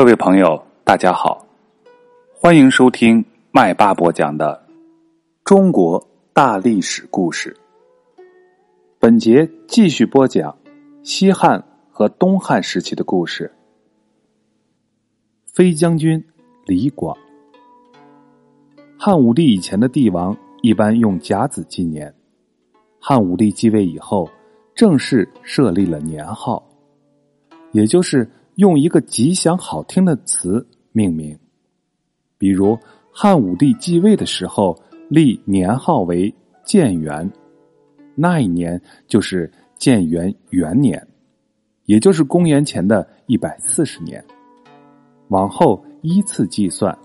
[0.00, 1.46] 各位朋友，大家好，
[2.32, 4.66] 欢迎收听麦巴播讲的
[5.44, 7.54] 中国大历史故事。
[8.98, 10.56] 本节继续播讲
[11.02, 13.52] 西汉和东汉时期的故事。
[15.52, 16.24] 飞将军
[16.64, 17.14] 李广，
[18.98, 22.14] 汉武帝以前的帝王一般用甲子纪年，
[22.98, 24.30] 汉武帝继位以后，
[24.74, 26.66] 正式设立了年号，
[27.72, 28.26] 也就是
[28.60, 31.38] 用一个吉祥好听的词命名。
[32.36, 32.78] 比如
[33.10, 37.32] 汉武帝继位的时候立年号为建元，
[38.14, 41.08] 那一年就是建元元年，
[41.86, 44.22] 也就是公元前的一百四十年。
[45.28, 46.96] 往后依次计算，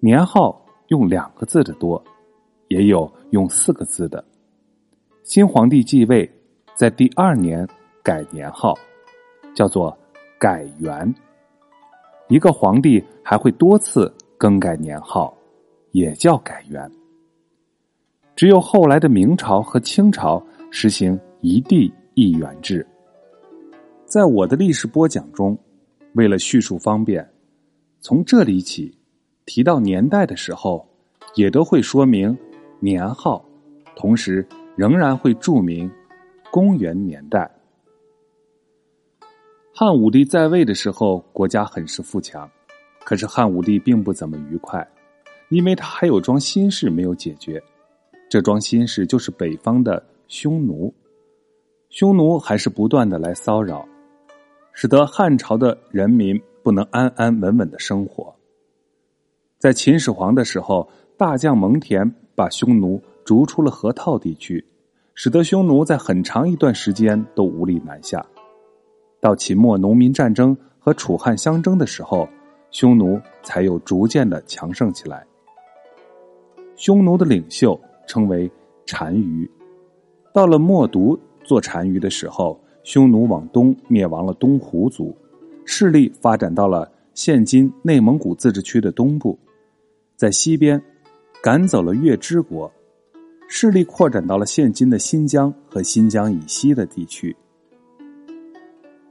[0.00, 2.02] 年号用两个字的多，
[2.66, 4.24] 也有用四个字的。
[5.22, 6.28] 新皇帝继位，
[6.74, 7.64] 在第二年
[8.02, 8.74] 改年号，
[9.54, 9.96] 叫做
[10.38, 11.14] 改元。
[12.28, 15.36] 一个皇帝还会多次更改年号，
[15.92, 16.90] 也叫改元。
[18.34, 22.86] 只有后来的明朝和清朝实行一帝一元制。
[24.04, 25.58] 在我的历史播讲中。
[26.12, 27.28] 为了叙述方便，
[28.00, 28.96] 从这里起
[29.44, 30.88] 提到年代的时候，
[31.34, 32.34] 也都会说明
[32.80, 33.44] 年号，
[33.94, 35.90] 同时仍然会注明
[36.50, 37.50] 公元年代。
[39.78, 42.50] 汉武帝在位的时候，国家很是富强，
[43.04, 44.88] 可是汉武帝并不怎么愉快，
[45.50, 47.62] 因为他还有桩心事没有解决。
[48.26, 50.94] 这桩心事就是北方的匈奴，
[51.90, 53.86] 匈奴还是不断的来骚扰。
[54.72, 58.34] 使得汉朝的人民不能安安稳稳的生活。
[59.58, 64.64] 在秦始皇的时候，大将蒙恬把匈奴逐出了河套地区，
[65.14, 68.24] 使得匈奴在很长一段时间都无力南下。
[69.26, 72.28] 到秦末农民战争和楚汉相争的时候，
[72.70, 75.26] 匈奴才有逐渐的强盛起来。
[76.76, 78.48] 匈奴的领袖称为
[78.86, 79.50] 单于，
[80.32, 82.56] 到了冒毒做单于的时候。
[82.84, 85.12] 匈奴往东灭亡了东胡族，
[85.64, 89.36] 势力发展到了现今内蒙古自治区的东部，
[90.14, 90.80] 在西边
[91.42, 92.72] 赶走了月支国，
[93.48, 97.36] 势力扩展到了现今的新疆和新疆以西的地区。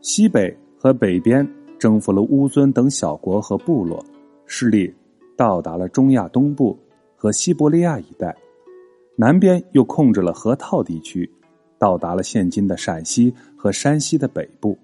[0.08, 1.44] 西北和北边
[1.80, 4.06] 征服了乌孙等小国和部落，
[4.46, 4.94] 势力
[5.36, 6.78] 到达了中亚东部
[7.16, 8.36] 和西伯利亚一带，
[9.16, 11.28] 南边又控制了河套地区。
[11.80, 14.78] 到达了现今的陕西和山西的北部。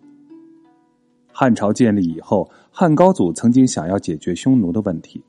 [1.32, 5.24] 汉朝建立以后，汉高祖曾经想要解决匈奴的问题。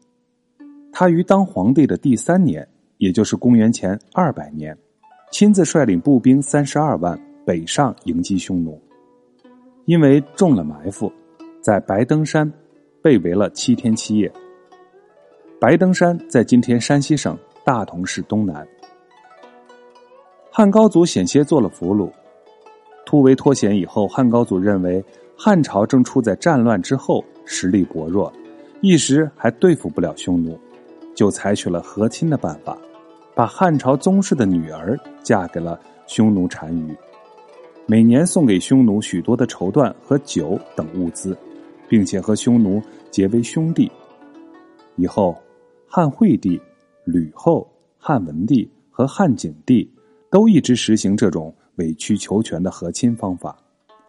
[0.90, 2.66] 他于当皇帝的第三年，
[2.96, 4.74] 也就是公元前二百年，
[5.30, 8.80] 亲自率领步兵三十二万北上迎击匈奴。
[9.84, 11.12] 因为中了埋伏，
[11.60, 12.50] 在白登山
[13.02, 14.32] 被围了七天七夜。
[15.60, 18.66] 白登山在今天山西省大同市东南。
[20.50, 22.10] 汉高祖险些做了俘虏，
[23.06, 25.04] 突围脱险以后，汉高祖认为
[25.36, 28.32] 汉朝正处在战乱之后，实力薄弱，
[28.82, 30.58] 一时还对付不了匈奴，
[31.14, 32.76] 就采取了和亲的办法，
[33.34, 36.94] 把汉朝宗室的女儿嫁给了匈奴单于，
[37.86, 41.36] 每年送给匈奴许多的绸缎和酒等物资，
[41.88, 43.90] 并且和匈奴结为兄弟。
[44.96, 45.36] 以后，
[45.86, 46.60] 汉惠帝、
[47.04, 49.90] 吕后、汉文帝和汉景帝。
[50.30, 53.54] 都一直实行这种委曲求全的和亲方法，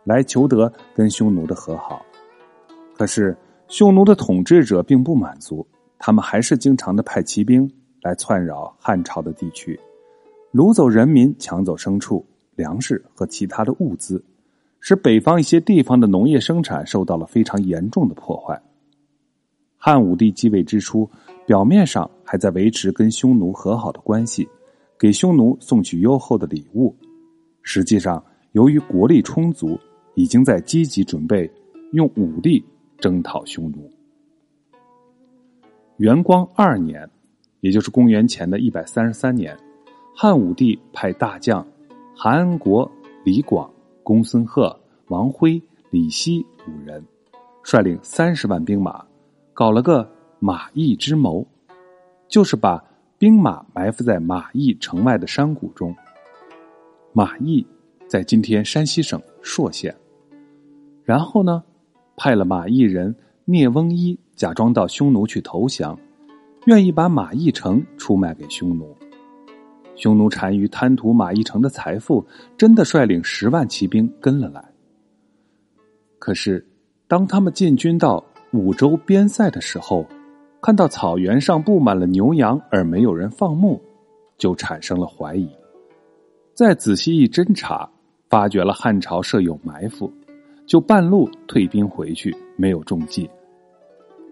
[0.06, 2.02] 来求得跟匈奴的和好。
[2.96, 3.36] 可是
[3.68, 5.68] 匈奴的统治者并不满足，
[6.00, 7.70] 他们还是经常的派骑兵
[8.02, 9.78] 来窜扰汉朝的地区，
[10.54, 12.26] 掳走人民，抢走牲畜、
[12.56, 14.24] 粮食和其他的物资，
[14.80, 18.62] 使北方一些地方的农业生产受到了非常严重的破坏。
[19.78, 21.10] 汉武帝继位之初，
[21.46, 24.48] 表面上还在维持跟匈奴和好的关系。
[25.00, 26.96] 给匈奴送去优厚的礼物，
[27.62, 29.78] 实际上由于国力充足，
[30.16, 31.50] 已经在积极准备
[31.92, 32.64] 用武力
[33.00, 33.92] 征讨匈奴。
[35.98, 37.10] 元光二年，
[37.60, 39.58] 也就是公元前的一百三十三年，
[40.16, 41.68] 汉武帝派大将
[42.16, 42.90] 韩安国、
[43.24, 43.70] 李广、
[44.04, 47.04] 公孙贺、王辉、李希五人，
[47.64, 49.04] 率领三十万兵马，
[49.54, 51.46] 搞了个马邑之谋，
[52.28, 52.84] 就是把。
[53.20, 55.96] 兵马埋伏在马邑城外的山谷中。
[57.14, 57.66] 马邑
[58.06, 59.96] 在今天山西省朔县。
[61.06, 61.64] 然后呢，
[62.18, 63.16] 派了马邑人
[63.46, 65.98] 聂翁一假装到匈奴去投降，
[66.66, 68.94] 愿意把马邑城出卖给匈奴。
[69.96, 72.26] 匈奴单于贪图马邑城的财富，
[72.58, 74.64] 真的率领十万骑兵跟了来。
[76.20, 76.66] 可是
[77.08, 80.06] 当他们进军到五州边塞的时候，
[80.62, 83.82] 看到草原上布满了牛羊，而没有人放牧，
[84.38, 85.50] 就产生了怀疑。
[86.54, 87.90] 再仔细一侦查，
[88.30, 90.12] 发觉了汉朝设有埋伏，
[90.66, 93.30] 就半路退兵回去，没有中计。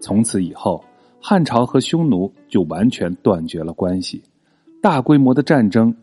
[0.00, 0.82] 从此以后，
[1.20, 4.22] 汉朝和匈奴就完全断绝了关系，
[4.82, 5.96] 大规模的战争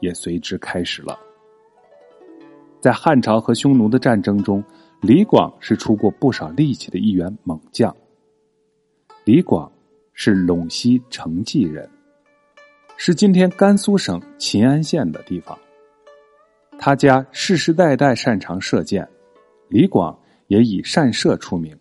[0.00, 1.16] 也随之开始了。
[2.80, 4.62] 在汉朝和匈奴的战争中，
[5.00, 7.94] 李广是出过不少力气的一员猛将。
[9.24, 9.70] 李广
[10.14, 11.88] 是陇西成纪人，
[12.96, 15.56] 是今天甘肃省秦安县的地方。
[16.76, 19.08] 他家世世代代擅长射箭，
[19.68, 21.72] 李广也以善射出名。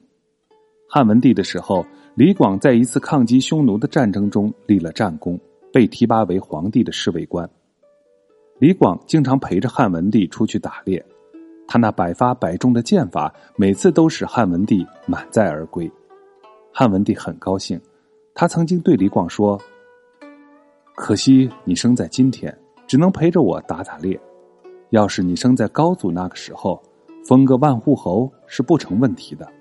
[0.88, 1.84] 汉文帝的时候，
[2.14, 5.40] 李广在一次抗击匈奴的战争中立了战功，
[5.74, 7.50] 被提拔为皇帝的侍卫官。
[8.60, 11.04] 李广经常陪着汉文帝出去打猎，
[11.68, 15.92] 他那百发百中的剑法，每次都使汉文帝满载而归。
[16.72, 17.82] 汉文帝很高兴，
[18.36, 19.60] 他曾经对李广说
[20.96, 22.56] ：“可惜你生在今天，
[22.86, 24.18] 只能陪着我打打猎。
[24.92, 26.80] 要是你生在高祖那个时候，
[27.26, 29.52] 封个万户侯是不成问题的。”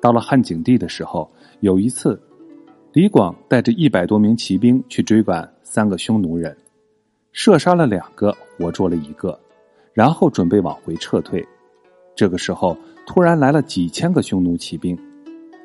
[0.00, 1.30] 到了汉景帝的时候，
[1.60, 2.20] 有一次，
[2.94, 6.56] 李广带着一百多名骑兵去追赶三个匈奴人。
[7.32, 9.36] 射杀了两个，活捉了一个，
[9.92, 11.44] 然后准备往回撤退。
[12.14, 14.96] 这个时候，突然来了几千个匈奴骑兵，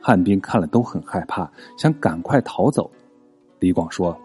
[0.02, 1.48] 汉兵看了都很害怕，
[1.78, 2.90] 想赶快逃走。
[3.60, 4.20] 李广说：“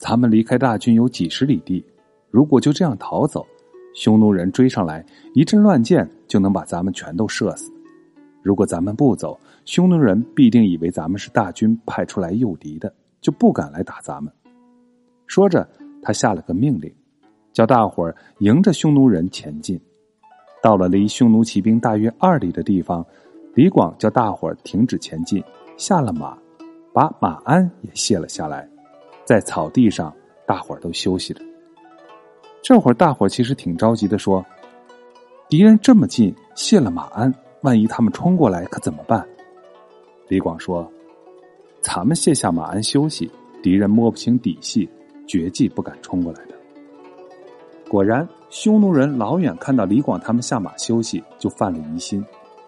[0.00, 1.84] 咱们离开大军有几十里地，
[2.30, 3.46] 如果就这样逃走，
[3.94, 5.04] 匈奴人追上来，
[5.34, 7.70] 一阵乱箭就能把咱们全都射死。
[8.42, 14.32] 如果咱们不走，匈奴人必定以为咱们是大军派出来诱敌的，就不敢来打咱们。”
[15.26, 15.68] 说着。
[16.04, 16.92] 他下了个命令，
[17.52, 19.80] 叫大伙儿迎着匈奴人前进。
[20.60, 23.06] 到了离匈奴骑兵大约二里的地方，
[23.54, 25.40] 李广叫大伙儿停止前进，
[25.76, 26.36] 下了马，
[26.92, 28.68] 把马鞍也卸了下来，
[29.24, 30.12] 在草地上，
[30.44, 31.40] 大伙儿都休息着。
[32.64, 34.44] 这会儿，大伙儿其实挺着急的，说
[35.48, 37.32] ：“敌人这么近，卸了马鞍，
[37.62, 39.26] 万一他们冲过来，可怎么办？”
[40.28, 40.90] 李广说
[41.80, 43.30] ：“咱们卸下马鞍休息，
[43.62, 44.88] 敌人摸不清底细。”
[45.24, 46.54] 绝技不敢冲过来的。
[47.88, 52.22] 果然，匈奴人老远看到李广他们下马休息，就犯了疑心，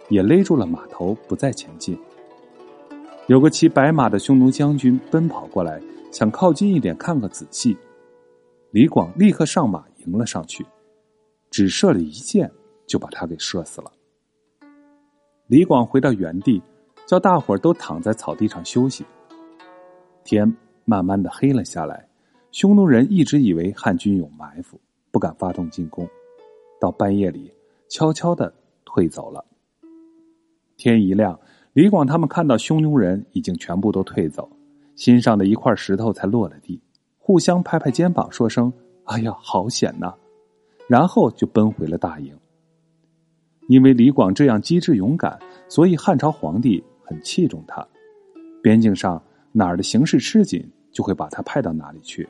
[0.09, 1.99] 也勒住了马头，不再前进。
[3.27, 7.77] 有个骑白马的匈奴将军奔跑过来，想靠近一点看个仔细。
[8.71, 10.65] 李广立刻上马迎了上去，
[11.51, 12.51] 只射了一箭，
[12.87, 13.93] 就把他给射死了。
[15.47, 16.63] 李广回到原地，
[17.07, 19.05] 叫大伙儿都躺在草地上休息。
[20.25, 20.51] 天
[20.87, 22.09] 慢慢的黑了下来。
[22.51, 24.81] 匈奴人一直以为汉军有埋伏，
[25.11, 26.09] 不敢发动进攻，
[26.81, 27.53] 到半夜里
[27.89, 28.55] 悄悄的
[28.87, 29.45] 退走了。
[30.77, 31.39] 天一亮，
[31.73, 34.49] 李广他们看到匈奴人已经全部都退走，
[34.95, 36.81] 心上的一块石头才落了地，
[37.19, 38.73] 互相拍拍肩膀，说声
[39.05, 40.15] ：“哎呀，好险呐！”
[40.89, 42.35] 然后就奔回了大营。
[43.69, 45.39] 因为李广这样机智勇敢，
[45.69, 47.87] 所以汉朝皇帝很器重他，
[48.63, 49.23] 边境上
[49.53, 52.29] 哪儿的形势吃紧，就会把他派到哪里去。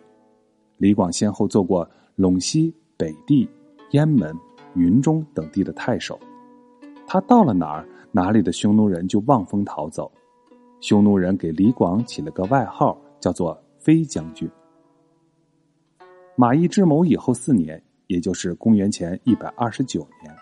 [0.78, 3.48] 李广先后做过陇西、北地、
[3.90, 4.34] 雁门、
[4.74, 6.18] 云中等地的太守，
[7.06, 10.10] 他到了哪儿，哪里的匈奴人就望风逃走。
[10.80, 14.48] 匈奴人给李广起了个外号，叫做“飞将军”。
[16.36, 20.34] 马邑之谋以后四年，也就是公元前一百二十九年，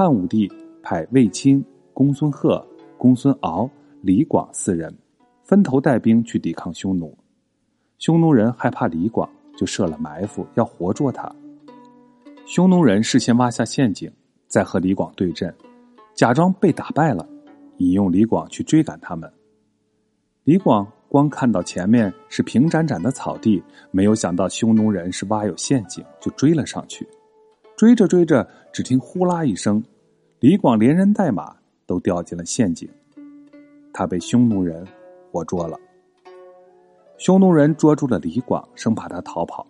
[0.00, 0.48] 汉武帝
[0.80, 1.60] 派卫青、
[1.92, 2.64] 公孙贺、
[2.96, 3.68] 公孙敖、
[4.00, 4.96] 李广四人
[5.42, 7.18] 分头带兵去抵抗匈奴。
[7.98, 9.28] 匈奴人害怕李广。
[9.56, 11.28] 就设了埋伏，要活捉他。
[12.46, 14.08] 匈奴人事先挖下陷阱，
[14.46, 15.52] 再和李广对阵，
[16.14, 17.28] 假装被打败了，
[17.78, 19.28] 引用李广去追赶他们。
[20.44, 27.04] 李广光看到前面是平展展的草地，没有想到匈奴人是挖有陷阱，就追了上去。
[27.78, 29.80] 追着追着，只听呼啦一声，
[30.40, 31.54] 李广连人带马
[31.86, 32.88] 都掉进了陷阱，
[33.92, 34.84] 他被匈奴人
[35.30, 35.78] 活捉了。
[37.18, 39.64] 匈奴人捉住了李广，生怕他逃跑，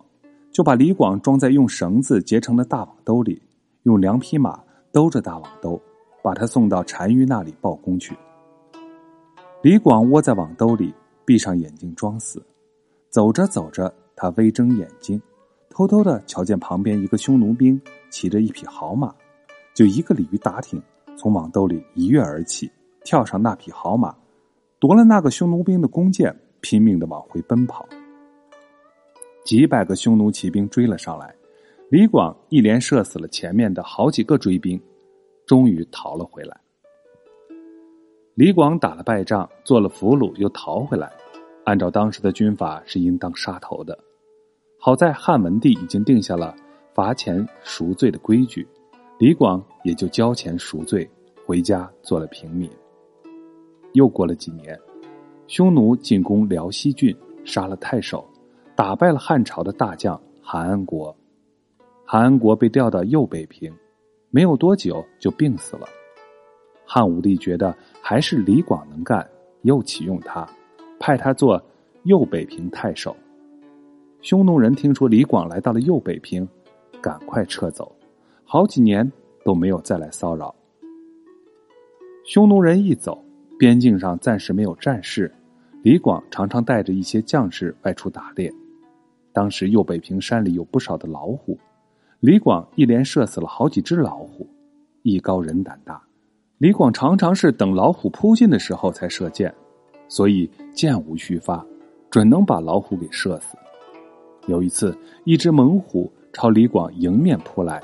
[0.51, 3.39] 就把李广装在用绳子结成的大网兜里，
[3.83, 4.59] 用两匹马
[4.91, 5.79] 兜着大网兜，
[6.23, 8.17] 把他送到单于那里报功去。
[9.61, 10.91] 李广窝在网兜里，
[11.25, 12.41] 闭上眼睛装死。
[13.11, 15.21] 走着走着，他微睁眼睛，
[15.79, 19.15] 偷偷的瞧见旁边一个匈奴兵骑着一匹好马，
[19.73, 20.83] 就一个鲤鱼打挺，
[21.17, 22.69] 从网兜里一跃而起，
[23.05, 24.13] 跳上那匹好马，
[24.77, 26.37] 夺了那个匈奴兵的弓箭。
[26.59, 27.87] 拼命的往回奔跑，
[29.45, 31.33] 几百个匈奴骑兵追了上来，
[31.89, 34.77] 李广一连射死了前面的好几个追兵，
[35.45, 36.59] 终于逃了回来。
[38.35, 41.09] 李广打了败仗，做了俘虏，又逃回来。
[41.63, 43.97] 按照当时的军法，是应当杀头的。
[44.81, 46.55] 好在汉文帝已经定下了
[46.93, 48.65] 罚钱赎罪的规矩，
[49.17, 51.07] 李广也就交钱赎罪，
[51.45, 52.69] 回家做了平民。
[53.91, 54.79] 又过了几年，
[55.47, 58.25] 匈奴进攻辽西郡，杀了太守，
[58.73, 61.13] 打败了汉朝的大将韩安国。
[62.05, 63.75] 韩安国被调到右北平，
[64.29, 65.85] 没有多久就病死了。
[66.85, 69.29] 汉武帝觉得还是李广能干，
[69.63, 70.47] 又启用他，
[71.01, 71.61] 派他做
[72.03, 73.13] 右北平太守。
[74.21, 76.47] 匈奴人听说李广来到了右北平，
[77.01, 77.91] 赶快撤走，
[78.43, 79.09] 好几年
[79.45, 80.53] 都没有再来骚扰。
[82.25, 83.23] 匈奴人一走。
[83.57, 85.29] 边境上暂时没有战事，
[85.81, 88.49] 李广常常带着一些将士外出打猎。
[89.33, 91.59] 当时右北平山里有不少的老虎，
[92.21, 94.47] 李广一连射死了好几只老虎。
[95.01, 96.01] 艺高人胆大，
[96.57, 99.53] 李广常常是等老虎扑近的时候才射箭，
[100.07, 101.61] 所以箭无虚发，
[102.09, 103.57] 准能把老虎给射死。
[104.47, 107.81] 有一次，一只猛虎朝李广迎面扑来，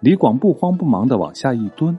[0.00, 1.98] 李广不慌不忙的往下一蹲。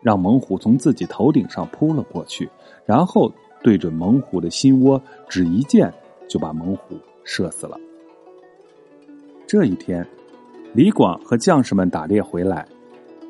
[0.00, 2.50] 让猛虎从自己头顶上扑了过去，
[2.84, 3.30] 然后
[3.62, 5.94] 对准猛虎的心窝，只一箭
[6.26, 7.78] 就把猛虎射死了。
[9.46, 10.04] 这一天，
[10.74, 12.66] 李广和将士们打猎回来，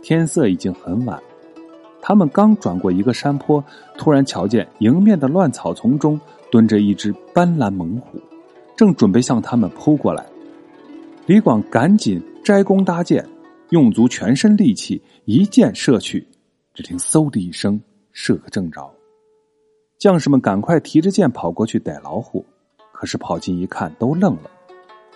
[0.02, 1.22] 天色已经很晚。
[2.00, 3.62] 他们刚转过一个山坡，
[3.98, 6.18] 突然瞧见迎面的乱草丛中
[6.50, 8.18] 蹲着一只斑斓猛虎，
[8.76, 10.26] 正准备向他们扑过来。
[11.26, 13.24] 李广赶紧摘弓搭箭，
[13.70, 16.26] 用足全身力气，一箭射去。
[16.74, 17.80] 只听“嗖”的一声，
[18.12, 18.90] 射个正着。
[19.98, 22.44] 将士们赶快提着剑跑过去逮老虎，
[22.92, 24.50] 可是跑近一看，都愣了。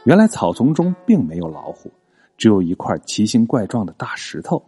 [0.05, 1.91] 原来草丛中并没有老虎，
[2.37, 4.63] 只有一块奇形怪状的大石头。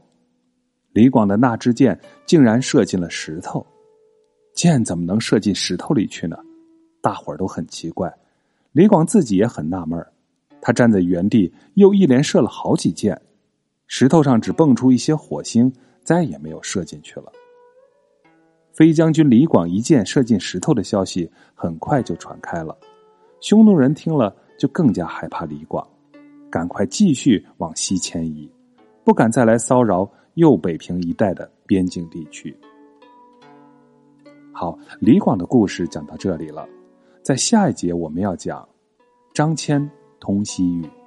[0.93, 3.65] 李广的那支箭竟然射进了石头，
[4.55, 6.37] 箭怎么能射进石头里去呢？
[7.01, 8.13] 大伙儿都很奇怪，
[8.73, 9.99] 李广自己也很纳闷
[10.61, 13.21] 他站在原地，又一连射了好几箭，
[13.87, 15.73] 石头上只蹦出一些火星。
[16.05, 17.31] 再也没有射进去了。
[18.73, 22.75] 飞将军李广一箭射进石头的消息很快就传开了，
[23.43, 25.87] 匈奴人听了就更加害怕李广，
[26.49, 28.51] 赶快继续往西迁移，
[29.05, 32.59] 不敢再来骚扰右北平一带的边境地区。
[34.51, 36.67] 好，李广的故事讲到这里了，
[37.29, 38.67] 在下一节我们要讲
[39.35, 39.87] 张骞
[40.19, 40.98] 通西域。